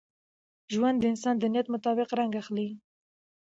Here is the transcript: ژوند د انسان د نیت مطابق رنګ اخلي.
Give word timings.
ژوند 0.73 0.97
د 0.99 1.03
انسان 1.11 1.35
د 1.39 1.43
نیت 1.53 1.67
مطابق 1.73 2.09
رنګ 2.19 2.33
اخلي. 2.41 2.67